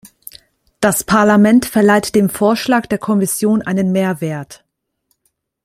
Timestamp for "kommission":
2.97-3.61